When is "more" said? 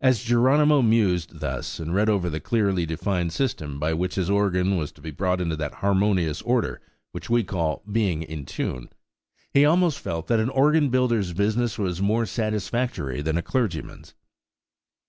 12.00-12.24